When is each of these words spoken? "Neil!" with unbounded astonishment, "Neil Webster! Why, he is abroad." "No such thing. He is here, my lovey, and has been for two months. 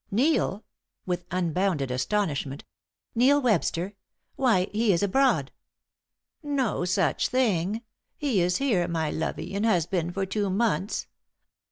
"Neil!" 0.09 0.65
with 1.05 1.25
unbounded 1.29 1.91
astonishment, 1.91 2.63
"Neil 3.13 3.39
Webster! 3.39 3.93
Why, 4.35 4.67
he 4.71 4.91
is 4.91 5.03
abroad." 5.03 5.51
"No 6.41 6.85
such 6.85 7.27
thing. 7.27 7.83
He 8.17 8.41
is 8.41 8.57
here, 8.57 8.87
my 8.87 9.11
lovey, 9.11 9.53
and 9.53 9.63
has 9.63 9.85
been 9.85 10.11
for 10.11 10.25
two 10.25 10.49
months. 10.49 11.05